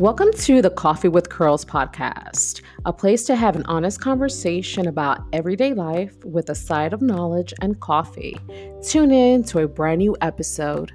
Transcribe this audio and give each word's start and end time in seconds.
Welcome 0.00 0.32
to 0.32 0.62
the 0.62 0.70
Coffee 0.70 1.08
with 1.08 1.28
Curls 1.28 1.62
podcast, 1.62 2.62
a 2.86 2.92
place 2.92 3.24
to 3.24 3.36
have 3.36 3.54
an 3.54 3.66
honest 3.66 4.00
conversation 4.00 4.88
about 4.88 5.26
everyday 5.34 5.74
life 5.74 6.24
with 6.24 6.48
a 6.48 6.54
side 6.54 6.94
of 6.94 7.02
knowledge 7.02 7.52
and 7.60 7.78
coffee. 7.80 8.40
Tune 8.82 9.10
in 9.10 9.44
to 9.44 9.58
a 9.58 9.68
brand 9.68 9.98
new 9.98 10.16
episode. 10.22 10.90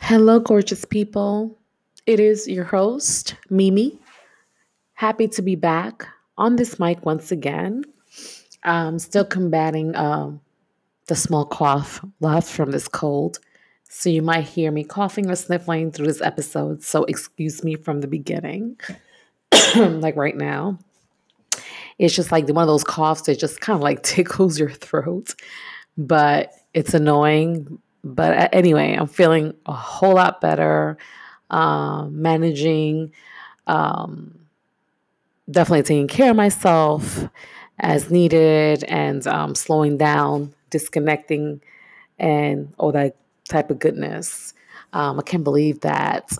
Hello, 0.00 0.40
gorgeous 0.40 0.84
people. 0.84 1.56
It 2.04 2.18
is 2.18 2.48
your 2.48 2.64
host, 2.64 3.36
Mimi. 3.48 4.00
Happy 4.94 5.28
to 5.28 5.40
be 5.40 5.54
back 5.54 6.08
on 6.36 6.56
this 6.56 6.80
mic 6.80 7.06
once 7.06 7.30
again. 7.30 7.84
I'm 8.64 8.98
still 8.98 9.24
combating 9.24 9.94
um, 9.94 10.40
the 11.06 11.14
small 11.14 11.46
cough 11.46 12.04
left 12.18 12.50
from 12.50 12.72
this 12.72 12.88
cold. 12.88 13.38
So 13.96 14.10
you 14.10 14.22
might 14.22 14.42
hear 14.42 14.72
me 14.72 14.82
coughing 14.82 15.30
or 15.30 15.36
sniffling 15.36 15.92
through 15.92 16.08
this 16.08 16.20
episode. 16.20 16.82
So 16.82 17.04
excuse 17.04 17.62
me 17.62 17.76
from 17.76 18.00
the 18.00 18.08
beginning, 18.08 18.76
like 19.76 20.16
right 20.16 20.36
now. 20.36 20.80
It's 22.00 22.12
just 22.12 22.32
like 22.32 22.48
one 22.48 22.64
of 22.64 22.66
those 22.66 22.82
coughs 22.82 23.22
that 23.22 23.38
just 23.38 23.60
kind 23.60 23.76
of 23.76 23.82
like 23.82 24.02
tickles 24.02 24.58
your 24.58 24.68
throat, 24.68 25.36
but 25.96 26.52
it's 26.74 26.92
annoying. 26.92 27.78
But 28.02 28.52
anyway, 28.52 28.94
I'm 28.94 29.06
feeling 29.06 29.54
a 29.64 29.72
whole 29.72 30.14
lot 30.14 30.40
better, 30.40 30.98
um, 31.50 32.20
managing, 32.20 33.12
um, 33.68 34.36
definitely 35.48 35.84
taking 35.84 36.08
care 36.08 36.30
of 36.30 36.36
myself 36.36 37.28
as 37.78 38.10
needed, 38.10 38.82
and 38.84 39.24
um, 39.28 39.54
slowing 39.54 39.96
down, 39.96 40.52
disconnecting, 40.70 41.60
and 42.18 42.74
all 42.76 42.90
that 42.90 43.16
type 43.48 43.70
of 43.70 43.78
goodness. 43.78 44.54
Um, 44.92 45.18
I 45.18 45.22
can't 45.22 45.44
believe 45.44 45.80
that 45.80 46.30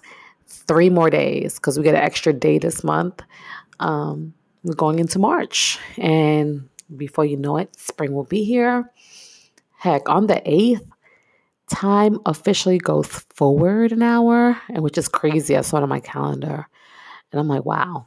three 0.47 0.91
more 0.91 1.11
days 1.11 1.57
because 1.57 1.77
we 1.77 1.85
get 1.85 1.95
an 1.95 2.03
extra 2.03 2.33
day 2.33 2.59
this 2.59 2.85
month. 2.85 3.21
Um, 3.81 4.35
we're 4.63 4.75
going 4.75 4.99
into 4.99 5.19
March, 5.19 5.79
and 5.99 6.69
before 6.97 7.25
you 7.25 7.37
know 7.37 7.59
it, 7.59 7.79
spring 7.79 8.13
will 8.13 8.25
be 8.25 8.45
here. 8.45 8.91
Heck, 9.77 10.09
on 10.09 10.27
the 10.27 10.41
8th, 10.47 10.89
time 11.71 12.19
officially 12.25 12.79
goes 12.79 13.07
forward 13.07 13.93
an 13.93 14.03
hour, 14.03 14.59
and 14.69 14.83
which 14.83 14.97
is 14.97 15.09
crazy. 15.09 15.57
I 15.57 15.61
saw 15.61 15.79
it 15.79 15.83
on 15.83 15.89
my 15.89 16.01
calendar, 16.01 16.67
and 17.31 17.41
I'm 17.41 17.49
like, 17.49 17.65
wow. 17.65 18.07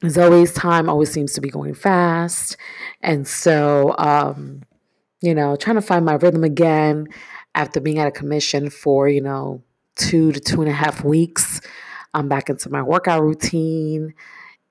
There's 0.00 0.18
always 0.18 0.52
time, 0.52 0.88
always 0.88 1.10
seems 1.10 1.32
to 1.34 1.40
be 1.40 1.48
going 1.48 1.74
fast. 1.74 2.56
And 3.00 3.26
so, 3.26 3.94
um, 3.96 4.62
you 5.22 5.34
know, 5.34 5.56
trying 5.56 5.76
to 5.76 5.82
find 5.82 6.04
my 6.04 6.14
rhythm 6.14 6.44
again 6.44 7.06
after 7.54 7.80
being 7.80 7.98
at 7.98 8.08
a 8.08 8.12
commission 8.12 8.70
for, 8.70 9.08
you 9.08 9.20
know, 9.20 9.62
two 9.96 10.32
to 10.32 10.40
two 10.40 10.60
and 10.60 10.70
a 10.70 10.74
half 10.74 11.04
weeks, 11.04 11.60
I'm 12.12 12.28
back 12.28 12.50
into 12.50 12.70
my 12.70 12.82
workout 12.82 13.22
routine 13.22 14.14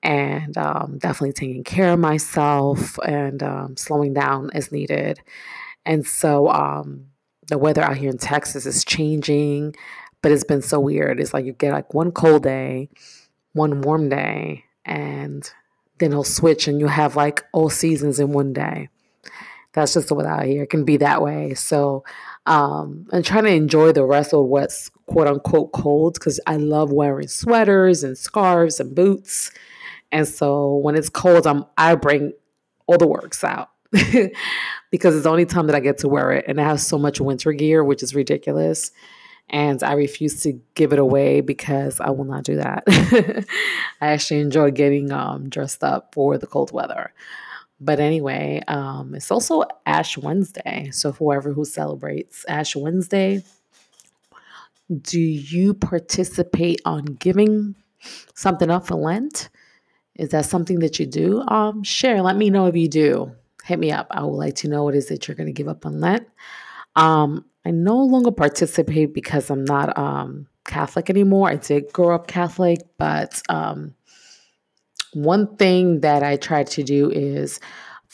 and 0.02 0.56
um, 0.58 0.98
definitely 0.98 1.32
taking 1.32 1.64
care 1.64 1.92
of 1.92 1.98
myself 1.98 2.98
and 3.06 3.42
um, 3.42 3.76
slowing 3.76 4.12
down 4.12 4.50
as 4.52 4.70
needed. 4.70 5.20
And 5.86 6.06
so 6.06 6.48
um, 6.48 7.06
the 7.48 7.58
weather 7.58 7.82
out 7.82 7.96
here 7.96 8.10
in 8.10 8.18
Texas 8.18 8.66
is 8.66 8.84
changing, 8.84 9.74
but 10.22 10.32
it's 10.32 10.44
been 10.44 10.62
so 10.62 10.78
weird. 10.80 11.20
It's 11.20 11.32
like 11.32 11.46
you 11.46 11.52
get 11.52 11.72
like 11.72 11.94
one 11.94 12.12
cold 12.12 12.42
day, 12.42 12.90
one 13.52 13.80
warm 13.80 14.08
day, 14.10 14.64
and 14.84 15.50
then 15.98 16.10
it'll 16.10 16.24
switch 16.24 16.68
and 16.68 16.80
you'll 16.80 16.88
have 16.90 17.16
like 17.16 17.44
all 17.52 17.70
seasons 17.70 18.20
in 18.20 18.32
one 18.32 18.52
day. 18.52 18.88
That's 19.72 19.94
just 19.94 20.08
the 20.08 20.14
weather 20.14 20.30
out 20.30 20.44
here. 20.44 20.62
It 20.62 20.70
can 20.70 20.84
be 20.84 20.98
that 20.98 21.22
way. 21.22 21.54
So 21.54 22.04
um, 22.46 23.06
and 23.12 23.24
trying 23.24 23.44
to 23.44 23.52
enjoy 23.52 23.92
the 23.92 24.04
rest 24.04 24.34
of 24.34 24.44
what's 24.46 24.90
quote 25.06 25.26
unquote 25.26 25.72
cold 25.72 26.14
because 26.14 26.40
I 26.46 26.56
love 26.56 26.92
wearing 26.92 27.28
sweaters 27.28 28.04
and 28.04 28.16
scarves 28.16 28.80
and 28.80 28.94
boots. 28.94 29.50
And 30.12 30.26
so 30.28 30.76
when 30.76 30.94
it's 30.94 31.08
cold, 31.08 31.46
I'm 31.46 31.64
I 31.76 31.94
bring 31.94 32.32
all 32.86 32.98
the 32.98 33.06
works 33.06 33.42
out 33.42 33.70
because 33.90 35.14
it's 35.14 35.24
the 35.24 35.30
only 35.30 35.46
time 35.46 35.66
that 35.66 35.76
I 35.76 35.80
get 35.80 35.98
to 35.98 36.08
wear 36.08 36.32
it, 36.32 36.44
and 36.46 36.60
I 36.60 36.64
have 36.64 36.80
so 36.80 36.98
much 36.98 37.20
winter 37.20 37.52
gear, 37.52 37.82
which 37.82 38.02
is 38.02 38.14
ridiculous. 38.14 38.90
And 39.50 39.82
I 39.82 39.92
refuse 39.92 40.40
to 40.44 40.58
give 40.74 40.94
it 40.94 40.98
away 40.98 41.42
because 41.42 42.00
I 42.00 42.10
will 42.10 42.24
not 42.24 42.44
do 42.44 42.56
that. 42.56 42.84
I 44.00 44.06
actually 44.06 44.40
enjoy 44.40 44.70
getting 44.70 45.12
um, 45.12 45.50
dressed 45.50 45.84
up 45.84 46.14
for 46.14 46.38
the 46.38 46.46
cold 46.46 46.72
weather. 46.72 47.12
But 47.80 48.00
anyway, 48.00 48.62
um, 48.68 49.14
it's 49.14 49.30
also 49.30 49.64
Ash 49.84 50.16
Wednesday. 50.16 50.90
So, 50.92 51.12
whoever 51.12 51.52
who 51.52 51.64
celebrates 51.64 52.44
Ash 52.48 52.76
Wednesday, 52.76 53.42
do 54.90 55.20
you 55.20 55.74
participate 55.74 56.80
on 56.84 57.04
giving 57.04 57.74
something 58.34 58.70
up 58.70 58.86
for 58.86 58.94
Lent? 58.94 59.48
Is 60.16 60.30
that 60.30 60.46
something 60.46 60.78
that 60.80 60.98
you 60.98 61.06
do? 61.06 61.40
Um, 61.48 61.82
share. 61.82 62.22
Let 62.22 62.36
me 62.36 62.50
know 62.50 62.66
if 62.66 62.76
you 62.76 62.88
do. 62.88 63.32
Hit 63.64 63.78
me 63.78 63.90
up. 63.90 64.06
I 64.10 64.22
would 64.22 64.36
like 64.36 64.54
to 64.56 64.68
know 64.68 64.84
what 64.84 64.94
is 64.94 65.10
it 65.10 65.26
you're 65.26 65.34
going 65.34 65.46
to 65.46 65.52
give 65.52 65.68
up 65.68 65.86
on 65.86 66.00
Lent. 66.00 66.28
Um, 66.96 67.44
I 67.64 67.70
no 67.70 67.96
longer 67.96 68.30
participate 68.30 69.14
because 69.14 69.50
I'm 69.50 69.64
not 69.64 69.96
um, 69.98 70.46
Catholic 70.64 71.10
anymore. 71.10 71.48
I 71.48 71.56
did 71.56 71.92
grow 71.92 72.14
up 72.14 72.26
Catholic, 72.26 72.80
but 72.98 73.42
um, 73.48 73.94
one 75.14 75.56
thing 75.56 76.00
that 76.00 76.22
I 76.22 76.36
try 76.36 76.64
to 76.64 76.82
do 76.82 77.10
is 77.10 77.60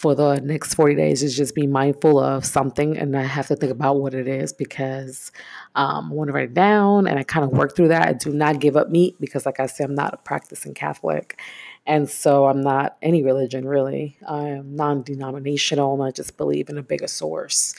for 0.01 0.15
the 0.15 0.41
next 0.41 0.75
40 0.75 0.95
days 0.95 1.23
is 1.23 1.37
just 1.37 1.55
be 1.55 1.67
mindful 1.67 2.19
of 2.19 2.47
something 2.47 2.97
and 2.97 3.15
I 3.15 3.23
have 3.23 3.49
to 3.49 3.57
think 3.57 3.71
about 3.71 4.01
what 4.01 4.15
it 4.15 4.27
is 4.27 4.51
because 4.51 5.31
um, 5.75 6.11
I 6.11 6.15
want 6.15 6.29
to 6.29 6.33
write 6.33 6.45
it 6.45 6.55
down 6.55 7.07
and 7.07 7.19
I 7.19 7.23
kind 7.23 7.45
of 7.45 7.51
work 7.51 7.77
through 7.77 7.89
that. 7.89 8.09
I 8.09 8.15
do 8.15 8.33
not 8.33 8.61
give 8.61 8.79
up 8.79 8.89
meat 8.89 9.17
because, 9.21 9.45
like 9.45 9.61
I 9.61 9.67
said, 9.67 9.91
I'm 9.91 9.95
not 9.95 10.15
a 10.15 10.17
practicing 10.17 10.73
Catholic. 10.73 11.39
And 11.87 12.09
so 12.09 12.47
I'm 12.47 12.63
not 12.63 12.97
any 13.03 13.23
religion 13.23 13.69
really. 13.69 14.17
I 14.27 14.49
am 14.49 14.75
non 14.75 15.03
denominational 15.03 15.93
and 15.93 16.03
I 16.03 16.13
just 16.13 16.39
believe 16.39 16.71
in 16.71 16.79
a 16.79 16.83
bigger 16.83 17.07
source. 17.07 17.75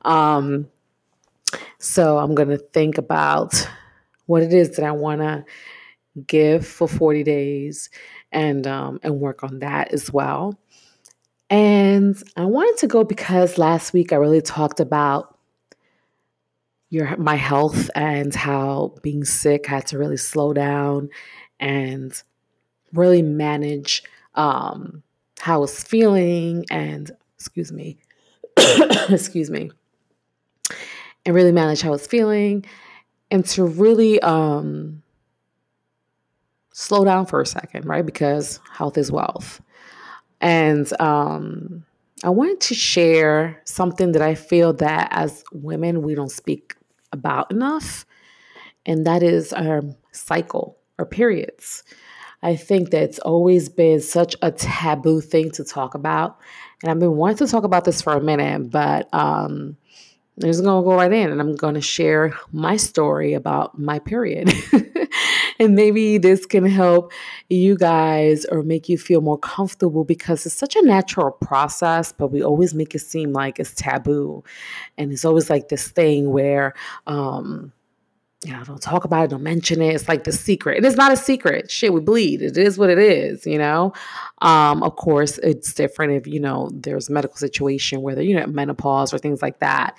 Um, 0.00 0.68
so 1.78 2.16
I'm 2.16 2.34
going 2.34 2.48
to 2.48 2.58
think 2.58 2.96
about 2.96 3.68
what 4.24 4.42
it 4.42 4.54
is 4.54 4.76
that 4.76 4.84
I 4.86 4.92
want 4.92 5.20
to 5.20 5.44
give 6.26 6.66
for 6.66 6.88
40 6.88 7.22
days 7.22 7.90
and 8.32 8.66
um, 8.66 9.00
and 9.02 9.20
work 9.20 9.42
on 9.42 9.60
that 9.60 9.92
as 9.92 10.12
well. 10.12 10.58
And 11.48 12.20
I 12.36 12.44
wanted 12.44 12.78
to 12.78 12.86
go 12.86 13.04
because 13.04 13.58
last 13.58 13.92
week 13.92 14.12
I 14.12 14.16
really 14.16 14.40
talked 14.40 14.80
about 14.80 15.38
your 16.90 17.16
my 17.16 17.36
health 17.36 17.90
and 17.94 18.34
how 18.34 18.94
being 19.02 19.24
sick 19.24 19.66
had 19.66 19.86
to 19.88 19.98
really 19.98 20.16
slow 20.16 20.52
down 20.52 21.08
and 21.60 22.20
really 22.92 23.22
manage 23.22 24.02
um, 24.34 25.02
how 25.40 25.54
I 25.54 25.58
was 25.58 25.82
feeling 25.82 26.64
and 26.70 27.10
excuse 27.36 27.72
me, 27.72 27.98
excuse 29.08 29.50
me, 29.50 29.70
and 31.24 31.34
really 31.34 31.52
manage 31.52 31.82
how 31.82 31.88
I 31.88 31.92
was 31.92 32.06
feeling 32.06 32.64
and 33.30 33.44
to 33.46 33.64
really 33.64 34.20
um, 34.20 35.02
slow 36.78 37.06
down 37.06 37.24
for 37.24 37.40
a 37.40 37.46
second, 37.46 37.86
right? 37.86 38.04
Because 38.04 38.60
health 38.70 38.98
is 38.98 39.10
wealth. 39.10 39.62
And 40.42 40.86
um, 41.00 41.86
I 42.22 42.28
wanted 42.28 42.60
to 42.60 42.74
share 42.74 43.62
something 43.64 44.12
that 44.12 44.20
I 44.20 44.34
feel 44.34 44.74
that 44.74 45.08
as 45.10 45.42
women 45.52 46.02
we 46.02 46.14
don't 46.14 46.30
speak 46.30 46.74
about 47.12 47.50
enough, 47.50 48.04
and 48.84 49.06
that 49.06 49.22
is 49.22 49.54
our 49.54 49.84
cycle 50.12 50.76
or 50.98 51.06
periods. 51.06 51.82
I 52.42 52.56
think 52.56 52.90
that 52.90 53.04
it's 53.04 53.20
always 53.20 53.70
been 53.70 54.00
such 54.00 54.36
a 54.42 54.52
taboo 54.52 55.22
thing 55.22 55.52
to 55.52 55.64
talk 55.64 55.94
about. 55.94 56.38
And 56.82 56.90
I've 56.90 57.00
been 57.00 57.16
wanting 57.16 57.38
to 57.38 57.46
talk 57.46 57.64
about 57.64 57.86
this 57.86 58.02
for 58.02 58.12
a 58.12 58.20
minute, 58.20 58.70
but 58.70 59.08
um, 59.14 59.78
I'm 60.42 60.48
just 60.48 60.62
gonna 60.62 60.84
go 60.84 60.94
right 60.94 61.12
in 61.12 61.30
and 61.30 61.40
I'm 61.40 61.56
gonna 61.56 61.80
share 61.80 62.34
my 62.52 62.76
story 62.76 63.32
about 63.32 63.78
my 63.78 63.98
period. 63.98 64.52
and 65.58 65.74
maybe 65.74 66.18
this 66.18 66.44
can 66.44 66.66
help 66.66 67.12
you 67.48 67.74
guys 67.74 68.44
or 68.46 68.62
make 68.62 68.88
you 68.88 68.98
feel 68.98 69.22
more 69.22 69.38
comfortable 69.38 70.04
because 70.04 70.44
it's 70.44 70.54
such 70.54 70.76
a 70.76 70.82
natural 70.82 71.30
process, 71.30 72.12
but 72.12 72.28
we 72.28 72.42
always 72.42 72.74
make 72.74 72.94
it 72.94 72.98
seem 72.98 73.32
like 73.32 73.58
it's 73.58 73.74
taboo. 73.74 74.44
And 74.98 75.10
it's 75.10 75.24
always 75.24 75.48
like 75.48 75.70
this 75.70 75.88
thing 75.88 76.30
where, 76.30 76.74
um, 77.06 77.72
know, 78.52 78.62
don't 78.64 78.80
talk 78.80 79.04
about 79.04 79.24
it, 79.24 79.30
don't 79.30 79.42
mention 79.42 79.80
it. 79.80 79.94
It's 79.94 80.08
like 80.08 80.24
the 80.24 80.32
secret. 80.32 80.76
And 80.76 80.86
it's 80.86 80.96
not 80.96 81.12
a 81.12 81.16
secret. 81.16 81.70
Shit, 81.70 81.92
we 81.92 82.00
bleed. 82.00 82.42
It 82.42 82.56
is 82.56 82.78
what 82.78 82.90
it 82.90 82.98
is, 82.98 83.46
you 83.46 83.58
know? 83.58 83.92
Um, 84.42 84.82
of 84.82 84.96
course, 84.96 85.38
it's 85.38 85.72
different 85.72 86.12
if, 86.12 86.26
you 86.26 86.38
know, 86.38 86.70
there's 86.72 87.08
a 87.08 87.12
medical 87.12 87.36
situation 87.36 88.02
whether, 88.02 88.22
you 88.22 88.36
know, 88.36 88.46
menopause 88.46 89.12
or 89.14 89.18
things 89.18 89.42
like 89.42 89.58
that. 89.60 89.96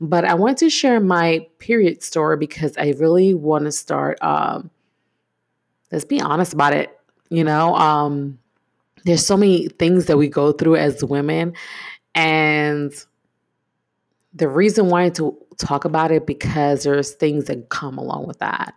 But 0.00 0.24
I 0.24 0.34
want 0.34 0.58
to 0.58 0.70
share 0.70 1.00
my 1.00 1.46
period 1.58 2.02
story 2.02 2.36
because 2.36 2.76
I 2.78 2.94
really 2.98 3.34
want 3.34 3.64
to 3.64 3.72
start, 3.72 4.22
um, 4.22 4.70
let's 5.92 6.04
be 6.04 6.20
honest 6.20 6.52
about 6.52 6.72
it. 6.72 6.96
You 7.28 7.44
know, 7.44 7.74
um, 7.76 8.38
there's 9.04 9.26
so 9.26 9.36
many 9.36 9.68
things 9.68 10.06
that 10.06 10.16
we 10.16 10.28
go 10.28 10.52
through 10.52 10.76
as 10.76 11.04
women. 11.04 11.54
And 12.14 12.92
the 14.32 14.48
reason 14.48 14.88
why 14.88 15.10
to 15.10 15.36
talk 15.60 15.84
about 15.84 16.10
it 16.10 16.26
because 16.26 16.84
there's 16.84 17.12
things 17.12 17.46
that 17.46 17.68
come 17.68 17.98
along 17.98 18.26
with 18.26 18.38
that. 18.38 18.74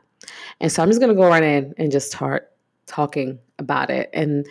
And 0.59 0.71
so 0.71 0.81
I'm 0.81 0.89
just 0.89 0.99
going 0.99 1.09
to 1.13 1.15
go 1.15 1.27
right 1.27 1.43
in 1.43 1.73
and 1.77 1.91
just 1.91 2.11
start 2.11 2.51
talking 2.85 3.39
about 3.59 3.89
it. 3.89 4.09
And 4.13 4.45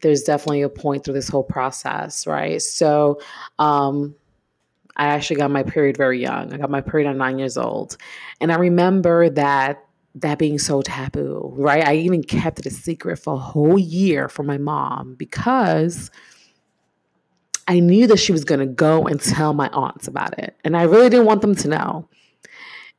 there's 0.00 0.22
definitely 0.22 0.62
a 0.62 0.68
point 0.68 1.04
through 1.04 1.14
this 1.14 1.28
whole 1.28 1.44
process, 1.44 2.26
right? 2.26 2.60
So, 2.60 3.20
um, 3.58 4.14
I 4.96 5.06
actually 5.06 5.36
got 5.36 5.50
my 5.50 5.62
period 5.62 5.96
very 5.96 6.20
young. 6.20 6.52
I 6.52 6.56
got 6.56 6.70
my 6.70 6.80
period 6.80 7.08
at 7.08 7.16
nine 7.16 7.38
years 7.38 7.56
old. 7.56 7.96
And 8.40 8.52
I 8.52 8.56
remember 8.56 9.28
that 9.30 9.84
that 10.16 10.38
being 10.38 10.58
so 10.58 10.80
taboo, 10.80 11.52
right? 11.56 11.84
I 11.84 11.96
even 11.96 12.22
kept 12.22 12.60
it 12.60 12.66
a 12.66 12.70
secret 12.70 13.16
for 13.16 13.34
a 13.34 13.38
whole 13.38 13.78
year 13.78 14.28
from 14.28 14.46
my 14.46 14.58
mom 14.58 15.16
because 15.16 16.10
I 17.66 17.80
knew 17.80 18.06
that 18.06 18.18
she 18.18 18.32
was 18.32 18.44
going 18.44 18.60
to 18.60 18.66
go 18.66 19.06
and 19.06 19.20
tell 19.20 19.54
my 19.54 19.68
aunts 19.68 20.06
about 20.06 20.38
it. 20.38 20.56
And 20.64 20.76
I 20.76 20.82
really 20.82 21.08
didn't 21.08 21.26
want 21.26 21.40
them 21.40 21.54
to 21.56 21.68
know. 21.68 22.08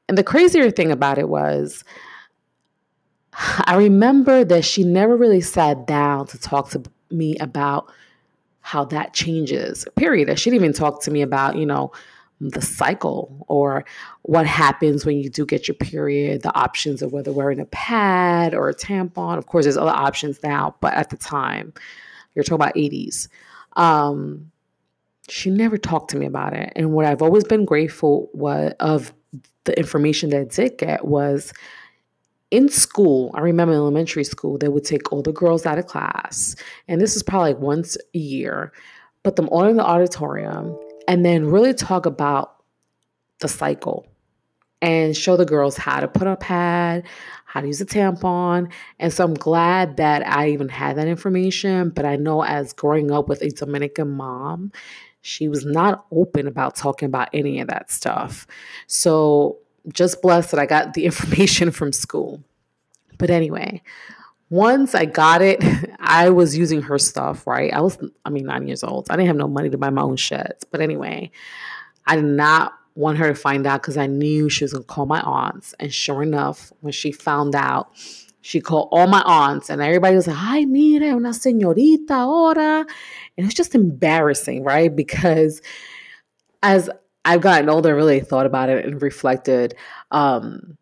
And 0.08 0.18
the 0.18 0.24
crazier 0.24 0.70
thing 0.72 0.92
about 0.92 1.18
it 1.18 1.30
was, 1.30 1.84
I 3.66 3.76
remember 3.76 4.44
that 4.44 4.66
she 4.66 4.84
never 4.84 5.16
really 5.16 5.42
sat 5.42 5.88
down 5.88 6.28
to 6.28 6.40
talk 6.40 6.70
to 6.72 6.84
me 7.12 7.38
about 7.38 7.92
how 8.62 8.84
that 8.86 9.14
changes, 9.14 9.86
period. 9.96 10.40
She 10.40 10.50
didn't 10.50 10.64
even 10.64 10.74
talk 10.74 11.04
to 11.04 11.12
me 11.12 11.22
about, 11.22 11.56
you 11.56 11.68
know, 11.68 11.92
the 12.42 12.62
cycle 12.62 13.46
or 13.48 13.86
what 14.24 14.46
happens 14.46 15.06
when 15.06 15.18
you 15.18 15.30
do 15.30 15.46
get 15.46 15.68
your 15.68 15.76
period, 15.76 16.42
the 16.42 16.54
options 16.56 17.02
of 17.02 17.14
whether 17.14 17.32
wearing 17.32 17.60
a 17.60 17.66
pad 17.66 18.54
or 18.54 18.68
a 18.68 18.74
tampon. 18.74 19.38
Of 19.38 19.46
course, 19.46 19.66
there's 19.66 19.78
other 19.78 19.92
options 19.92 20.42
now, 20.44 20.76
but 20.82 20.94
at 20.96 21.12
the 21.12 21.18
time, 21.18 21.74
you're 22.34 22.44
talking 22.44 22.56
about 22.56 22.76
80s. 22.76 23.28
Um, 23.78 24.52
she 25.28 25.50
never 25.50 25.78
talked 25.78 26.12
to 26.12 26.18
me 26.18 26.26
about 26.26 26.54
it. 26.54 26.72
And 26.76 26.92
what 26.92 27.06
I've 27.06 27.22
always 27.22 27.44
been 27.44 27.66
grateful 27.66 28.30
was 28.34 28.74
of 28.80 29.14
the 29.64 29.78
information 29.78 30.30
that 30.30 30.42
I 30.42 30.44
did 30.44 30.78
get 30.78 31.06
was 31.06 31.52
in 32.52 32.70
school, 32.70 33.32
I 33.34 33.42
remember 33.42 33.74
elementary 33.74 34.24
school, 34.24 34.58
they 34.58 34.68
would 34.68 34.86
take 34.86 35.12
all 35.12 35.22
the 35.22 35.34
girls 35.34 35.66
out 35.66 35.80
of 35.80 35.88
class. 35.88 36.56
And 36.88 37.02
this 37.02 37.16
is 37.16 37.24
probably 37.24 37.54
like 37.54 37.62
once 37.62 37.98
a 38.14 38.18
year, 38.18 38.72
put 39.24 39.36
them 39.36 39.50
all 39.50 39.66
in 39.66 39.78
the 39.78 39.86
auditorium 39.86 40.78
and 41.08 41.26
then 41.26 41.48
really 41.48 41.74
talk 41.74 42.06
about 42.06 42.58
the 43.40 43.48
cycle 43.48 44.08
and 44.82 45.16
show 45.16 45.38
the 45.38 45.46
girls 45.46 45.78
how 45.78 46.00
to 46.00 46.08
put 46.08 46.28
a 46.28 46.36
pad, 46.36 47.04
how 47.46 47.62
to 47.62 47.68
use 47.68 47.82
a 47.82 47.86
tampon. 47.86 48.72
And 49.00 49.12
so 49.14 49.24
I'm 49.24 49.34
glad 49.34 49.98
that 49.98 50.28
I 50.28 50.50
even 50.50 50.70
had 50.70 50.98
that 50.98 51.08
information. 51.08 51.90
But 51.90 52.06
I 52.06 52.16
know 52.16 52.44
as 52.44 52.74
growing 52.74 53.12
up 53.12 53.28
with 53.28 53.42
a 53.42 53.50
Dominican 53.50 54.12
mom, 54.12 54.72
she 55.22 55.48
was 55.48 55.66
not 55.66 56.06
open 56.12 56.48
about 56.48 56.76
talking 56.76 57.08
about 57.08 57.30
any 57.34 57.60
of 57.60 57.68
that 57.70 57.90
stuff. 57.90 58.46
So 58.88 59.58
just 59.92 60.22
blessed 60.22 60.52
that 60.52 60.60
I 60.60 60.66
got 60.66 60.94
the 60.94 61.06
information 61.06 61.72
from 61.72 61.92
school. 61.92 62.44
But 63.18 63.30
anyway, 63.30 63.82
once 64.50 64.94
I 64.94 65.06
got 65.06 65.42
it, 65.42 65.64
I 66.00 66.30
was 66.30 66.58
using 66.58 66.82
her 66.84 67.00
stuff, 67.00 67.48
right? 67.48 67.74
I 67.74 67.82
was, 67.82 67.98
I 68.26 68.30
mean, 68.30 68.46
nine 68.46 68.68
years 68.68 68.84
old. 68.84 69.08
I 69.10 69.16
didn't 69.16 69.28
have 69.28 69.38
no 69.38 69.48
money 69.48 69.70
to 69.70 69.78
buy 69.78 69.90
my 69.90 70.02
own 70.02 70.18
shit. 70.18 70.64
But 70.72 70.82
anyway, 70.82 71.32
I 72.06 72.18
did 72.18 72.26
not 72.26 72.74
want 72.96 73.18
her 73.18 73.28
to 73.28 73.36
find 73.36 73.68
out 73.68 73.82
because 73.82 73.98
I 73.98 74.08
knew 74.08 74.50
she 74.50 74.64
was 74.64 74.74
going 74.74 74.84
to 74.84 74.88
call 74.88 75.06
my 75.06 75.22
aunts. 75.22 75.76
And 75.80 75.94
sure 75.94 76.24
enough, 76.24 76.72
when 76.80 76.94
she 76.94 77.12
found 77.12 77.54
out, 77.54 77.90
she 78.42 78.62
called 78.62 78.90
all 78.92 79.08
my 79.08 79.24
aunts 79.26 79.70
and 79.70 79.82
everybody 79.82 80.16
was 80.16 80.28
like, 80.28 80.36
hi, 80.36 80.66
mire, 80.66 81.16
una 81.16 81.32
señorita 81.32 82.12
ahora. 82.12 82.86
And 83.38 83.46
it's 83.46 83.56
just 83.56 83.76
embarrassing, 83.76 84.64
right? 84.64 84.96
Because 84.96 85.62
as 86.62 86.90
I've 87.26 87.42
gotten 87.42 87.70
older, 87.70 87.96
really 87.96 88.20
thought 88.20 88.46
about 88.46 88.70
it 88.70 88.86
and 88.86 89.02
reflected, 89.02 89.76
um, 90.12 90.78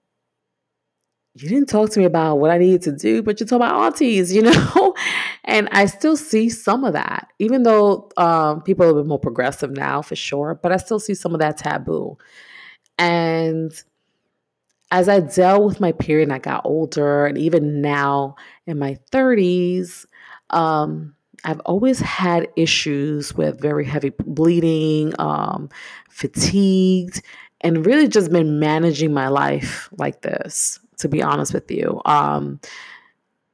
you 1.36 1.50
didn't 1.50 1.70
talk 1.70 1.90
to 1.92 2.00
me 2.00 2.06
about 2.06 2.36
what 2.36 2.52
I 2.52 2.60
needed 2.60 2.84
to 2.84 2.92
do, 2.92 3.24
but 3.24 3.40
you 3.40 3.46
told 3.46 3.62
my 3.62 3.86
aunties, 3.86 4.34
you 4.34 4.42
know? 4.44 4.96
and 5.44 5.68
I 5.72 5.88
still 5.88 6.16
see 6.16 6.50
some 6.50 6.84
of 6.84 6.94
that, 6.94 7.30
even 7.40 7.64
though 7.64 8.10
um, 8.18 8.62
people 8.62 8.86
are 8.86 8.90
a 8.90 8.94
bit 8.94 9.08
more 9.08 9.20
progressive 9.20 9.72
now 9.72 10.02
for 10.02 10.16
sure, 10.16 10.60
but 10.62 10.72
I 10.72 10.78
still 10.78 11.00
see 11.00 11.16
some 11.16 11.34
of 11.34 11.40
that 11.40 11.58
taboo. 11.58 12.18
And 13.00 13.74
as 14.92 15.10
I 15.10 15.22
dealt 15.22 15.66
with 15.66 15.80
my 15.80 15.92
period 15.92 16.26
and 16.26 16.34
I 16.34 16.38
got 16.38 16.66
older, 16.66 17.26
and 17.26 17.38
even 17.38 17.82
now 17.82 18.36
in 18.68 18.78
my 18.78 19.00
30s, 19.12 20.06
um, 20.52 21.16
I've 21.44 21.60
always 21.62 22.00
had 22.00 22.48
issues 22.56 23.34
with 23.34 23.60
very 23.60 23.86
heavy 23.86 24.12
bleeding, 24.20 25.14
um, 25.20 25.70
fatigued, 26.10 27.22
and 27.64 27.86
really 27.86 28.08
just 28.08 28.32
been 28.32 28.60
managing 28.60 29.14
my 29.14 29.30
life 29.30 29.90
like 29.98 30.22
this, 30.22 30.80
to 30.98 31.08
be 31.08 31.24
honest 31.24 31.54
with 31.54 31.72
you. 31.72 32.02
Um, 32.06 32.60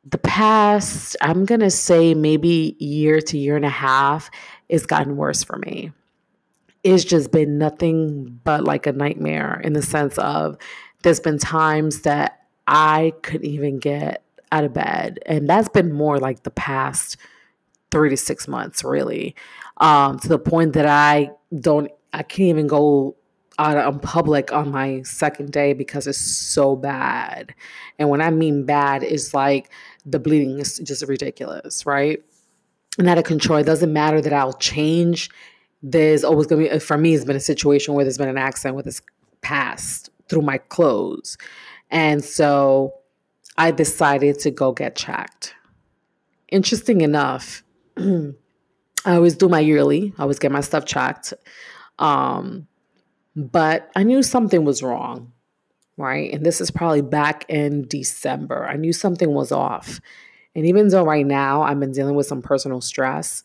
the 0.03 0.17
past, 0.17 1.15
I'm 1.21 1.45
going 1.45 1.61
to 1.61 1.69
say 1.69 2.15
maybe 2.15 2.75
year 2.79 3.21
to 3.21 3.37
year 3.37 3.55
and 3.55 3.65
a 3.65 3.69
half, 3.69 4.31
it's 4.67 4.85
gotten 4.85 5.17
worse 5.17 5.43
for 5.43 5.57
me. 5.57 5.91
It's 6.83 7.03
just 7.03 7.31
been 7.31 7.57
nothing 7.57 8.39
but 8.43 8.63
like 8.63 8.87
a 8.87 8.93
nightmare 8.93 9.61
in 9.63 9.73
the 9.73 9.81
sense 9.81 10.17
of 10.17 10.57
there's 11.03 11.19
been 11.19 11.37
times 11.37 12.01
that 12.01 12.41
I 12.67 13.13
couldn't 13.21 13.45
even 13.45 13.79
get 13.79 14.23
out 14.51 14.63
of 14.63 14.73
bed. 14.73 15.19
And 15.25 15.47
that's 15.47 15.69
been 15.69 15.93
more 15.93 16.17
like 16.17 16.43
the 16.43 16.51
past 16.51 17.17
three 17.91 18.09
to 18.09 18.17
six 18.17 18.47
months, 18.47 18.83
really, 18.83 19.35
um, 19.77 20.19
to 20.19 20.27
the 20.27 20.39
point 20.39 20.73
that 20.73 20.85
I 20.85 21.31
don't, 21.59 21.91
I 22.13 22.23
can't 22.23 22.49
even 22.49 22.67
go 22.67 23.15
out 23.59 23.93
in 23.93 23.99
public 23.99 24.51
on 24.53 24.71
my 24.71 25.01
second 25.03 25.51
day 25.51 25.73
because 25.73 26.07
it's 26.07 26.17
so 26.17 26.75
bad. 26.75 27.53
And 27.99 28.09
when 28.09 28.21
I 28.21 28.31
mean 28.31 28.65
bad, 28.65 29.03
it's 29.03 29.33
like 29.33 29.69
the 30.05 30.19
bleeding 30.19 30.59
is 30.59 30.77
just 30.79 31.05
ridiculous, 31.07 31.85
right? 31.85 32.23
And 32.97 33.07
out 33.07 33.17
of 33.17 33.25
control. 33.25 33.59
It 33.59 33.65
doesn't 33.65 33.91
matter 33.91 34.21
that 34.21 34.33
I'll 34.33 34.53
change. 34.53 35.29
There's 35.83 36.23
always 36.23 36.47
going 36.47 36.63
to 36.63 36.69
be, 36.71 36.79
for 36.79 36.97
me, 36.97 37.13
it's 37.13 37.25
been 37.25 37.35
a 37.35 37.41
situation 37.41 37.93
where 37.93 38.05
there's 38.05 38.17
been 38.17 38.29
an 38.29 38.37
accident 38.37 38.75
with 38.75 38.85
this 38.85 39.01
past 39.41 40.09
through 40.29 40.41
my 40.41 40.57
clothes. 40.57 41.37
And 41.91 42.23
so 42.23 42.93
I 43.57 43.71
decided 43.71 44.39
to 44.39 44.51
go 44.51 44.71
get 44.71 44.95
checked. 44.95 45.53
Interesting 46.49 47.01
enough, 47.01 47.63
I 47.97 48.33
always 49.05 49.35
do 49.35 49.49
my 49.49 49.59
yearly, 49.59 50.13
I 50.17 50.23
always 50.23 50.39
get 50.39 50.51
my 50.51 50.61
stuff 50.61 50.85
checked. 50.85 51.33
Um, 51.99 52.67
but 53.35 53.89
I 53.95 54.03
knew 54.03 54.23
something 54.23 54.65
was 54.65 54.83
wrong, 54.83 55.31
right? 55.97 56.31
And 56.33 56.45
this 56.45 56.61
is 56.61 56.71
probably 56.71 57.01
back 57.01 57.45
in 57.49 57.87
December. 57.87 58.65
I 58.67 58.75
knew 58.75 58.93
something 58.93 59.33
was 59.33 59.51
off. 59.51 59.99
And 60.55 60.65
even 60.65 60.89
though 60.89 61.03
right 61.05 61.25
now 61.25 61.61
I've 61.61 61.79
been 61.79 61.91
dealing 61.91 62.15
with 62.15 62.25
some 62.25 62.41
personal 62.41 62.81
stress, 62.81 63.43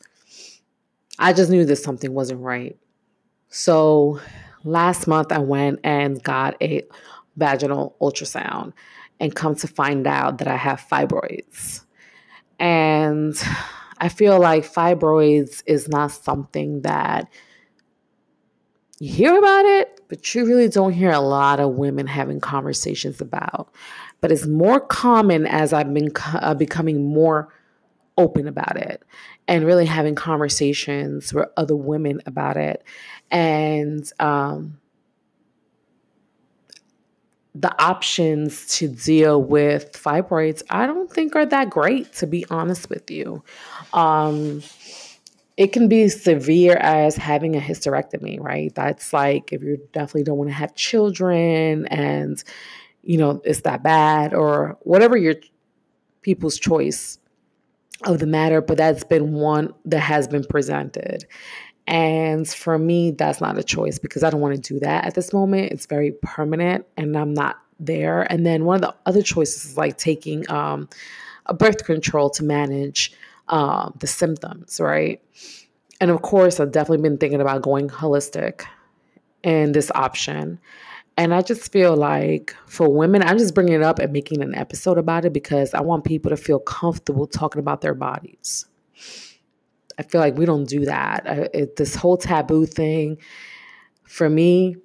I 1.19 1.33
just 1.33 1.51
knew 1.51 1.65
that 1.65 1.77
something 1.77 2.13
wasn't 2.13 2.41
right. 2.41 2.77
So 3.49 4.21
last 4.65 5.07
month 5.07 5.31
I 5.31 5.39
went 5.39 5.81
and 5.85 6.23
got 6.23 6.61
a 6.61 6.83
vaginal 7.37 7.97
ultrasound 8.01 8.73
and 9.21 9.35
come 9.35 9.55
to 9.57 9.69
find 9.69 10.07
out 10.07 10.39
that 10.39 10.49
I 10.49 10.57
have 10.57 10.81
fibroids. 10.81 11.85
And 12.59 13.37
I 13.99 14.09
feel 14.09 14.41
like 14.41 14.65
fibroids 14.65 15.63
is 15.67 15.89
not 15.89 16.11
something 16.11 16.83
that 16.83 17.29
you 19.05 19.13
hear 19.13 19.39
about 19.39 19.65
it, 19.65 20.01
but 20.09 20.35
you 20.35 20.47
really 20.47 20.69
don't 20.69 20.93
hear 20.93 21.13
a 21.13 21.21
lot 21.21 21.61
of 21.61 21.73
women 21.73 22.07
having 22.07 22.41
conversations 22.41 23.21
about. 23.21 23.69
But 24.21 24.33
it's 24.33 24.47
more 24.47 24.81
common 24.81 25.47
as 25.47 25.73
I've 25.73 25.93
been 25.93 26.11
uh, 26.17 26.55
becoming 26.55 27.13
more 27.13 27.53
open 28.17 28.49
about 28.49 28.77
it 28.77 29.03
and 29.47 29.67
really 29.67 29.85
having 29.85 30.15
conversations 30.15 31.35
with 31.35 31.49
other 31.57 31.77
women 31.77 32.23
about 32.25 32.57
it. 32.57 32.83
And 33.31 34.11
um, 34.21 34.79
the 37.55 37.79
options 37.83 38.67
to 38.79 38.89
deal 38.89 39.43
with 39.43 39.93
fibroids, 39.93 40.63
I 40.71 40.87
don't 40.87 41.13
think 41.13 41.37
are 41.37 41.47
that 41.47 41.69
great, 41.69 42.13
to 42.15 42.27
be 42.27 42.47
honest 42.51 42.89
with 42.89 43.11
you. 43.11 43.45
Um, 43.93 44.63
it 45.57 45.69
can 45.69 45.89
be 45.89 46.09
severe 46.09 46.77
as 46.81 47.17
having 47.17 47.55
a 47.55 47.61
hysterectomy, 47.61 48.41
right? 48.41 48.75
That's 48.75 49.13
like 49.13 49.53
if 49.53 49.63
you 49.63 49.79
definitely 49.93 50.25
don't 50.25 50.39
want 50.39 50.51
to 50.51 50.55
have 50.55 50.75
children 50.75 51.87
and, 51.87 52.43
you 53.03 53.19
know, 53.19 53.41
it's 53.45 53.61
that 53.61 53.83
bad 53.83 54.35
or 54.35 54.77
whatever 54.81 55.17
your 55.17 55.35
people's 56.23 56.59
choice 56.59 57.19
of 58.05 58.19
the 58.19 58.27
matter, 58.27 58.61
but 58.61 58.77
that's 58.77 59.05
been 59.05 59.35
one 59.35 59.73
that 59.85 60.01
has 60.01 60.27
been 60.27 60.45
presented. 60.45 61.25
And 61.87 62.49
for 62.49 62.79
me, 62.79 63.13
that's 63.13 63.41
not 63.41 63.59
a 63.59 63.63
choice 63.63 63.99
because 63.99 64.25
I 64.25 64.31
don't 64.31 64.41
want 64.41 64.57
to 64.57 64.75
do 64.75 64.81
that 64.81 65.05
at 65.05 65.15
this 65.15 65.33
moment. 65.33 65.71
It's 65.71 65.87
very 65.87 66.13
permanent 66.23 66.87
and 66.97 67.17
I'm 67.17 67.35
not 67.35 67.59
there. 67.79 68.23
And 68.33 68.45
then 68.45 68.65
one 68.65 68.77
of 68.77 68.81
the 68.81 68.95
other 69.07 69.23
choices 69.23 69.67
is 69.67 69.77
like 69.77 69.99
taking 69.99 70.51
um, 70.51 70.89
a 71.47 71.55
birth 71.55 71.85
control 71.85 72.31
to 72.31 72.43
manage 72.43 73.13
uh, 73.49 73.91
the 73.99 74.07
symptoms, 74.07 74.81
right? 74.81 75.21
And 76.01 76.11
of 76.11 76.23
course, 76.23 76.61
I've 76.61 76.73
definitely 76.73 77.09
been 77.09 77.19
thinking 77.19 77.41
about 77.41 77.63
going 77.63 77.89
holistic 77.89 78.65
in 79.43 79.73
this 79.73 79.91
option. 79.95 80.59
And 81.17 81.33
I 81.33 81.43
just 81.43 81.71
feel 81.71 81.97
like 81.97 82.57
for 82.67 82.89
women, 82.89 83.23
I'm 83.23 83.39
just 83.39 83.55
bringing 83.55 83.75
it 83.75 83.83
up 83.83 84.01
and 84.01 84.13
making 84.13 84.43
an 84.43 84.55
episode 84.55 84.99
about 84.99 85.25
it 85.25 85.33
because 85.33 85.73
I 85.73 85.81
want 85.81 86.05
people 86.05 86.31
to 86.31 86.37
feel 86.37 86.59
comfortable 86.59 87.27
talking 87.27 87.61
about 87.61 87.83
their 87.83 87.95
bodies. 87.95 88.67
I 89.97 90.03
feel 90.03 90.21
like 90.21 90.37
we 90.37 90.45
don't 90.45 90.69
do 90.69 90.87
that. 90.87 91.23
I, 91.27 91.49
it, 91.55 91.77
this 91.77 91.95
whole 91.95 92.17
taboo 92.17 92.67
thing, 92.67 93.19
for 94.03 94.29
me, 94.29 94.77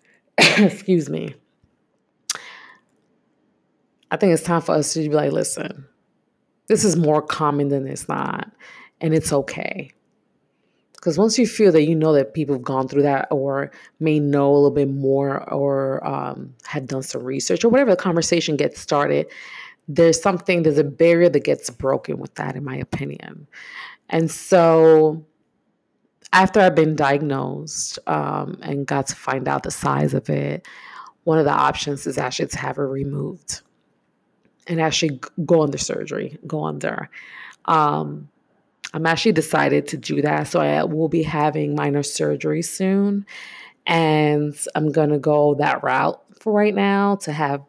excuse 0.58 1.08
me, 1.08 1.34
I 4.10 4.16
think 4.16 4.32
it's 4.32 4.42
time 4.42 4.60
for 4.60 4.72
us 4.72 4.92
to 4.94 5.00
be 5.00 5.08
like, 5.08 5.32
listen, 5.32 5.86
this 6.68 6.84
is 6.84 6.96
more 6.96 7.20
common 7.20 7.68
than 7.68 7.86
it's 7.86 8.08
not, 8.08 8.50
and 9.00 9.14
it's 9.14 9.32
okay. 9.32 9.90
Because 10.92 11.16
once 11.16 11.38
you 11.38 11.46
feel 11.46 11.72
that 11.72 11.84
you 11.84 11.94
know 11.94 12.12
that 12.12 12.34
people 12.34 12.56
have 12.56 12.64
gone 12.64 12.88
through 12.88 13.02
that 13.02 13.28
or 13.30 13.70
may 14.00 14.18
know 14.18 14.52
a 14.52 14.54
little 14.54 14.70
bit 14.72 14.88
more 14.88 15.48
or 15.52 16.04
um, 16.06 16.54
had 16.64 16.88
done 16.88 17.02
some 17.02 17.22
research 17.22 17.64
or 17.64 17.68
whatever 17.68 17.92
the 17.92 17.96
conversation 17.96 18.56
gets 18.56 18.80
started, 18.80 19.26
there's 19.86 20.20
something, 20.20 20.62
there's 20.62 20.76
a 20.76 20.84
barrier 20.84 21.28
that 21.28 21.44
gets 21.44 21.70
broken 21.70 22.18
with 22.18 22.34
that, 22.34 22.56
in 22.56 22.64
my 22.64 22.76
opinion. 22.76 23.46
And 24.10 24.28
so 24.30 25.24
after 26.32 26.60
I've 26.60 26.74
been 26.74 26.96
diagnosed 26.96 27.98
um, 28.08 28.58
and 28.62 28.86
got 28.86 29.06
to 29.06 29.14
find 29.14 29.46
out 29.46 29.62
the 29.62 29.70
size 29.70 30.14
of 30.14 30.28
it, 30.28 30.66
one 31.24 31.38
of 31.38 31.44
the 31.44 31.52
options 31.52 32.06
is 32.06 32.18
actually 32.18 32.48
to 32.48 32.58
have 32.58 32.76
it 32.76 32.82
removed 32.82 33.62
and 34.68 34.80
actually 34.80 35.20
go 35.44 35.62
under 35.62 35.78
surgery, 35.78 36.38
go 36.46 36.64
under. 36.64 37.08
Um, 37.64 38.28
I'm 38.94 39.06
actually 39.06 39.32
decided 39.32 39.88
to 39.88 39.96
do 39.96 40.22
that. 40.22 40.48
So 40.48 40.60
I 40.60 40.84
will 40.84 41.08
be 41.08 41.22
having 41.22 41.74
minor 41.74 42.02
surgery 42.02 42.62
soon. 42.62 43.26
And 43.86 44.54
I'm 44.74 44.92
gonna 44.92 45.18
go 45.18 45.54
that 45.54 45.82
route 45.82 46.22
for 46.40 46.52
right 46.52 46.74
now 46.74 47.16
to 47.16 47.32
have 47.32 47.62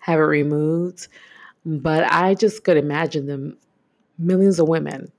have 0.00 0.18
it 0.18 0.22
removed. 0.22 1.08
But 1.66 2.04
I 2.10 2.34
just 2.34 2.64
could 2.64 2.76
imagine 2.76 3.26
the 3.26 3.56
millions 4.16 4.58
of 4.58 4.68
women 4.68 5.12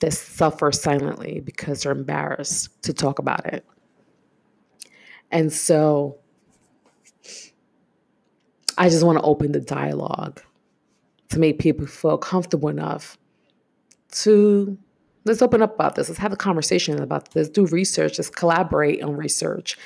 that 0.00 0.12
suffer 0.12 0.72
silently 0.72 1.40
because 1.40 1.82
they're 1.82 1.92
embarrassed 1.92 2.82
to 2.84 2.92
talk 2.92 3.18
about 3.18 3.46
it. 3.52 3.64
And 5.30 5.52
so 5.52 6.18
I 8.78 8.88
just 8.88 9.04
want 9.04 9.18
to 9.18 9.24
open 9.24 9.52
the 9.52 9.60
dialogue 9.60 10.40
to 11.30 11.38
make 11.38 11.58
people 11.58 11.86
feel 11.86 12.18
comfortable 12.18 12.68
enough 12.68 13.16
to 14.12 14.76
let's 15.24 15.42
open 15.42 15.62
up 15.62 15.74
about 15.74 15.94
this. 15.94 16.08
Let's 16.08 16.18
have 16.18 16.32
a 16.32 16.36
conversation 16.36 17.00
about 17.00 17.32
this. 17.32 17.48
Do 17.48 17.66
research. 17.66 18.18
Let's 18.18 18.30
collaborate 18.30 19.02
on 19.02 19.16
research. 19.16 19.78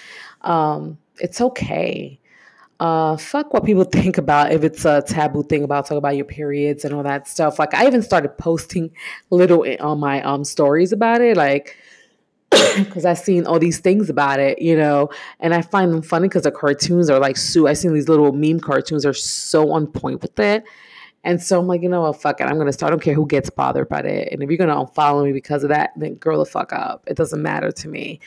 Um, 0.43 0.99
it's 1.21 1.41
okay. 1.41 2.19
Uh, 2.81 3.17
fuck 3.17 3.53
what 3.53 3.65
people 3.65 3.85
think 3.99 4.19
about 4.19 4.53
if 4.53 4.65
it's 4.65 4.85
a 4.85 5.03
taboo 5.03 5.43
thing 5.43 5.63
about 5.63 5.85
talking 5.85 5.99
about 5.99 6.17
your 6.17 6.25
periods 6.25 6.85
and 6.85 6.95
all 6.95 7.03
that 7.03 7.29
stuff. 7.29 7.59
Like 7.59 7.75
I 7.75 7.87
even 7.87 8.03
started 8.03 8.37
posting 8.39 8.91
little 9.31 9.65
on 9.81 10.01
my 10.01 10.23
um 10.23 10.45
stories 10.45 10.93
about 10.93 11.21
it, 11.21 11.37
like 11.37 11.77
because 12.79 13.05
I've 13.05 13.19
seen 13.19 13.47
all 13.47 13.59
these 13.59 13.79
things 13.79 14.11
about 14.11 14.41
it, 14.41 14.61
you 14.61 14.77
know, 14.77 15.11
and 15.41 15.55
I 15.55 15.63
find 15.63 15.93
them 15.93 16.03
funny 16.03 16.29
because 16.29 16.43
the 16.43 16.53
cartoons 16.53 17.11
are 17.11 17.19
like 17.19 17.37
so. 17.37 17.67
I've 17.67 17.79
seen 17.79 17.95
these 17.95 18.09
little 18.09 18.33
meme 18.33 18.61
cartoons 18.61 19.05
are 19.07 19.15
so 19.15 19.73
on 19.73 19.87
point 19.87 20.23
with 20.23 20.39
it. 20.39 20.65
And 21.27 21.43
so 21.43 21.59
I'm 21.59 21.67
like, 21.67 21.83
you 21.83 21.89
know 21.89 22.03
what, 22.03 22.21
fuck 22.21 22.41
it. 22.41 22.45
I'm 22.45 22.59
gonna 22.59 22.73
start. 22.73 22.91
I 22.91 22.93
don't 22.93 23.01
care 23.01 23.15
who 23.15 23.27
gets 23.27 23.49
bothered 23.49 23.89
by 23.89 24.01
it. 24.01 24.29
And 24.31 24.43
if 24.43 24.51
you're 24.51 24.59
gonna 24.59 24.77
unfollow 24.77 25.25
me 25.25 25.33
because 25.33 25.65
of 25.65 25.71
that, 25.71 25.91
then 25.97 26.15
girl 26.17 26.39
the 26.39 26.45
fuck 26.45 26.73
up. 26.73 27.03
It 27.07 27.17
doesn't 27.17 27.43
matter 27.43 27.73
to 27.73 27.89
me. 27.89 28.21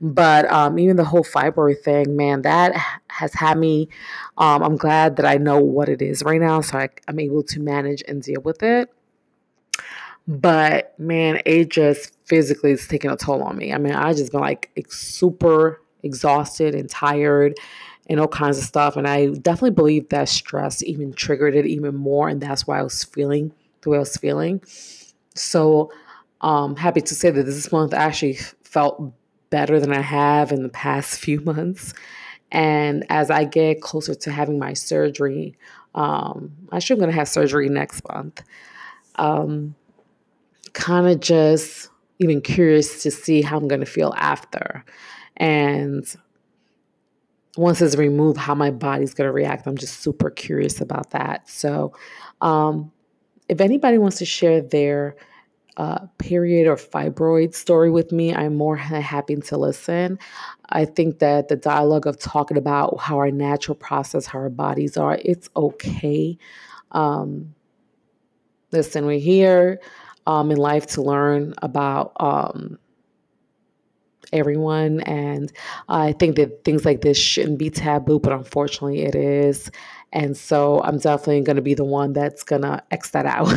But 0.00 0.50
um, 0.50 0.78
even 0.78 0.96
the 0.96 1.04
whole 1.04 1.24
fibroid 1.24 1.82
thing, 1.82 2.16
man, 2.16 2.42
that 2.42 2.76
has 3.08 3.34
had 3.34 3.58
me. 3.58 3.88
Um, 4.38 4.62
I'm 4.62 4.76
glad 4.76 5.16
that 5.16 5.26
I 5.26 5.36
know 5.36 5.58
what 5.58 5.88
it 5.88 6.00
is 6.00 6.22
right 6.22 6.40
now, 6.40 6.60
so 6.60 6.78
I, 6.78 6.90
I'm 7.08 7.18
able 7.18 7.42
to 7.42 7.60
manage 7.60 8.04
and 8.06 8.22
deal 8.22 8.40
with 8.40 8.62
it. 8.62 8.88
But 10.26 10.98
man, 10.98 11.40
it 11.44 11.68
just 11.68 12.16
physically 12.24 12.70
is 12.70 12.86
taking 12.88 13.10
a 13.10 13.16
toll 13.16 13.42
on 13.42 13.56
me. 13.56 13.72
I 13.72 13.78
mean, 13.78 13.94
I 13.94 14.14
just 14.14 14.32
been 14.32 14.40
like 14.40 14.70
super 14.88 15.82
exhausted 16.02 16.74
and 16.74 16.88
tired 16.88 17.58
and 18.08 18.20
all 18.20 18.28
kinds 18.28 18.58
of 18.58 18.64
stuff. 18.64 18.96
And 18.96 19.06
I 19.06 19.28
definitely 19.28 19.70
believe 19.70 20.08
that 20.10 20.28
stress 20.28 20.82
even 20.82 21.12
triggered 21.12 21.54
it 21.54 21.66
even 21.66 21.94
more. 21.94 22.28
And 22.28 22.40
that's 22.40 22.66
why 22.66 22.78
I 22.78 22.82
was 22.82 23.04
feeling 23.04 23.52
the 23.82 23.90
way 23.90 23.96
I 23.96 24.00
was 24.00 24.16
feeling. 24.16 24.62
So 25.34 25.90
um 26.40 26.76
happy 26.76 27.00
to 27.00 27.14
say 27.14 27.30
that 27.30 27.44
this 27.44 27.72
month 27.72 27.94
I 27.94 27.98
actually 27.98 28.38
felt 28.62 29.12
better 29.50 29.78
than 29.78 29.92
I 29.92 30.00
have 30.00 30.52
in 30.52 30.62
the 30.62 30.68
past 30.68 31.18
few 31.20 31.40
months. 31.40 31.92
And 32.50 33.04
as 33.10 33.30
I 33.30 33.44
get 33.44 33.82
closer 33.82 34.14
to 34.14 34.30
having 34.30 34.58
my 34.58 34.74
surgery, 34.74 35.56
um, 35.94 36.52
actually 36.72 36.94
I'm 36.94 37.00
gonna 37.00 37.12
have 37.12 37.28
surgery 37.28 37.68
next 37.68 38.02
month. 38.08 38.42
Um, 39.16 39.74
kind 40.74 41.08
of 41.08 41.20
just 41.20 41.88
even 42.18 42.40
curious 42.40 43.02
to 43.02 43.10
see 43.10 43.42
how 43.42 43.56
I'm 43.56 43.68
gonna 43.68 43.86
feel 43.86 44.14
after. 44.16 44.84
And 45.36 46.06
once 47.56 47.80
it's 47.80 47.96
removed, 47.96 48.38
how 48.38 48.54
my 48.54 48.70
body's 48.70 49.14
going 49.14 49.28
to 49.28 49.32
react. 49.32 49.66
I'm 49.66 49.76
just 49.76 50.00
super 50.00 50.30
curious 50.30 50.80
about 50.80 51.10
that. 51.10 51.48
So, 51.48 51.92
um, 52.40 52.90
if 53.48 53.60
anybody 53.60 53.98
wants 53.98 54.18
to 54.18 54.24
share 54.24 54.60
their 54.60 55.16
uh, 55.76 56.06
period 56.18 56.66
or 56.66 56.76
fibroid 56.76 57.54
story 57.54 57.90
with 57.90 58.10
me, 58.10 58.34
I'm 58.34 58.56
more 58.56 58.76
than 58.76 59.02
happy 59.02 59.36
to 59.36 59.56
listen. 59.56 60.18
I 60.70 60.84
think 60.84 61.18
that 61.18 61.48
the 61.48 61.56
dialogue 61.56 62.06
of 62.06 62.18
talking 62.18 62.56
about 62.56 62.98
how 63.00 63.18
our 63.18 63.30
natural 63.30 63.74
process, 63.74 64.26
how 64.26 64.38
our 64.38 64.50
bodies 64.50 64.96
are, 64.96 65.18
it's 65.24 65.50
okay. 65.56 66.38
Um, 66.92 67.54
listen, 68.72 69.04
we're 69.04 69.18
here 69.18 69.80
um, 70.26 70.50
in 70.50 70.56
life 70.56 70.86
to 70.88 71.02
learn 71.02 71.54
about 71.62 72.12
um, 72.20 72.78
everyone. 74.32 75.00
And 75.00 75.52
I 75.88 76.12
think 76.12 76.36
that 76.36 76.64
things 76.64 76.84
like 76.84 77.00
this 77.00 77.18
shouldn't 77.18 77.58
be 77.58 77.70
taboo, 77.70 78.18
but 78.18 78.32
unfortunately 78.32 79.02
it 79.02 79.14
is. 79.14 79.70
And 80.12 80.36
so 80.36 80.80
I'm 80.82 80.98
definitely 80.98 81.42
going 81.42 81.56
to 81.56 81.62
be 81.62 81.74
the 81.74 81.84
one 81.84 82.12
that's 82.12 82.42
going 82.42 82.62
to 82.62 82.82
X 82.90 83.10
that 83.10 83.26
out. 83.26 83.52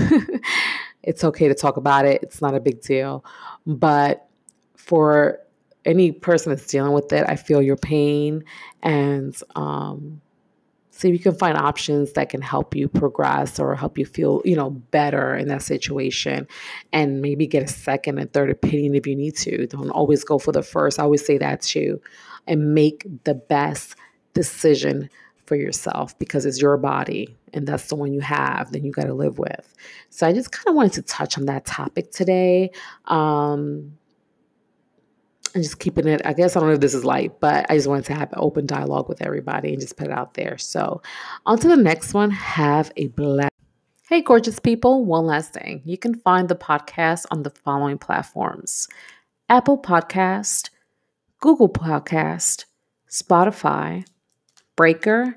it's 1.03 1.23
okay 1.23 1.47
to 1.47 1.55
talk 1.55 1.77
about 1.77 2.05
it, 2.05 2.21
it's 2.23 2.41
not 2.41 2.55
a 2.55 2.59
big 2.59 2.81
deal. 2.81 3.23
But 3.65 4.27
for 4.75 5.39
any 5.85 6.11
person 6.11 6.51
that's 6.51 6.67
dealing 6.67 6.91
with 6.91 7.13
it, 7.13 7.25
I 7.27 7.35
feel 7.35 7.61
your 7.61 7.77
pain. 7.77 8.43
And 8.83 9.35
um, 9.55 10.21
if 11.05 11.13
you 11.13 11.19
can 11.19 11.35
find 11.35 11.57
options 11.57 12.13
that 12.13 12.29
can 12.29 12.41
help 12.41 12.75
you 12.75 12.87
progress 12.87 13.59
or 13.59 13.75
help 13.75 13.97
you 13.97 14.05
feel 14.05 14.41
you 14.45 14.55
know 14.55 14.69
better 14.69 15.35
in 15.35 15.47
that 15.47 15.61
situation 15.61 16.47
and 16.93 17.21
maybe 17.21 17.47
get 17.47 17.63
a 17.63 17.67
second 17.67 18.17
and 18.19 18.31
third 18.33 18.49
opinion 18.49 18.95
if 18.95 19.07
you 19.07 19.15
need 19.15 19.35
to. 19.37 19.67
Don't 19.67 19.89
always 19.89 20.23
go 20.23 20.39
for 20.39 20.51
the 20.51 20.63
first. 20.63 20.99
I 20.99 21.03
always 21.03 21.25
say 21.25 21.37
that 21.37 21.61
too 21.61 22.01
and 22.47 22.73
make 22.73 23.05
the 23.25 23.35
best 23.35 23.95
decision 24.33 25.09
for 25.45 25.55
yourself 25.55 26.17
because 26.19 26.45
it's 26.45 26.61
your 26.61 26.77
body 26.77 27.37
and 27.53 27.65
that's 27.65 27.87
the 27.87 27.95
one 27.95 28.13
you 28.13 28.19
have 28.19 28.71
then 28.71 28.83
you 28.83 28.91
got 28.91 29.05
to 29.05 29.13
live 29.13 29.39
with. 29.39 29.73
So 30.09 30.27
i 30.27 30.33
just 30.33 30.51
kind 30.51 30.67
of 30.67 30.75
wanted 30.75 30.93
to 30.93 31.01
touch 31.03 31.37
on 31.37 31.45
that 31.45 31.65
topic 31.65 32.11
today. 32.11 32.71
Um 33.05 33.97
just 35.61 35.79
keeping 35.79 36.07
it. 36.07 36.21
I 36.25 36.33
guess 36.33 36.55
I 36.55 36.59
don't 36.59 36.69
know 36.69 36.75
if 36.75 36.81
this 36.81 36.93
is 36.93 37.05
light, 37.05 37.39
but 37.39 37.65
I 37.69 37.75
just 37.75 37.87
wanted 37.87 38.05
to 38.05 38.15
have 38.15 38.31
an 38.31 38.39
open 38.41 38.65
dialogue 38.65 39.09
with 39.09 39.21
everybody 39.21 39.73
and 39.73 39.81
just 39.81 39.97
put 39.97 40.07
it 40.07 40.13
out 40.13 40.33
there. 40.33 40.57
So, 40.57 41.01
on 41.45 41.59
to 41.59 41.67
the 41.67 41.77
next 41.77 42.13
one. 42.13 42.31
Have 42.31 42.91
a 42.97 43.07
blessed. 43.07 43.51
Hey, 44.09 44.21
gorgeous 44.21 44.59
people. 44.59 45.03
One 45.03 45.25
last 45.25 45.53
thing. 45.53 45.81
You 45.83 45.97
can 45.97 46.15
find 46.15 46.47
the 46.47 46.55
podcast 46.55 47.25
on 47.29 47.43
the 47.43 47.49
following 47.49 47.97
platforms 47.97 48.87
Apple 49.49 49.81
Podcast, 49.81 50.69
Google 51.39 51.69
Podcast, 51.69 52.65
Spotify, 53.09 54.05
Breaker, 54.75 55.35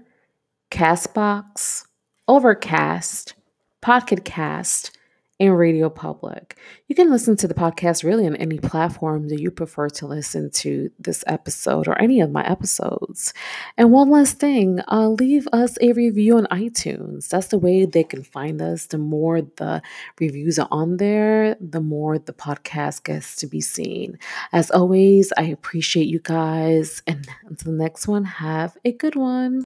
Castbox, 0.70 1.84
Overcast, 2.28 3.34
Pocket 3.80 4.24
Cast, 4.24 4.96
and 5.40 5.56
Radio 5.56 5.88
Public. 5.88 6.58
You 6.86 6.94
can 6.94 7.10
listen 7.10 7.34
to 7.38 7.48
the 7.48 7.54
podcast 7.54 8.04
really 8.04 8.26
on 8.26 8.36
any 8.36 8.58
platform 8.58 9.28
that 9.28 9.40
you 9.40 9.50
prefer 9.50 9.88
to 9.88 10.06
listen 10.06 10.50
to 10.50 10.90
this 10.98 11.24
episode 11.26 11.88
or 11.88 12.00
any 12.00 12.20
of 12.20 12.30
my 12.30 12.46
episodes. 12.46 13.32
And 13.78 13.90
one 13.90 14.10
last 14.10 14.38
thing, 14.38 14.80
uh, 14.88 15.08
leave 15.08 15.48
us 15.52 15.78
a 15.80 15.92
review 15.92 16.36
on 16.36 16.46
iTunes. 16.46 17.28
That's 17.28 17.48
the 17.48 17.58
way 17.58 17.86
they 17.86 18.04
can 18.04 18.22
find 18.22 18.60
us. 18.60 18.86
The 18.86 18.98
more 18.98 19.40
the 19.40 19.80
reviews 20.20 20.58
are 20.58 20.68
on 20.70 20.98
there, 20.98 21.56
the 21.60 21.80
more 21.80 22.18
the 22.18 22.34
podcast 22.34 23.04
gets 23.04 23.34
to 23.36 23.46
be 23.46 23.62
seen. 23.62 24.18
As 24.52 24.70
always, 24.70 25.32
I 25.38 25.44
appreciate 25.44 26.06
you 26.06 26.20
guys. 26.20 27.02
And 27.06 27.26
until 27.46 27.72
the 27.72 27.78
next 27.78 28.06
one, 28.06 28.24
have 28.24 28.76
a 28.84 28.92
good 28.92 29.16
one. 29.16 29.58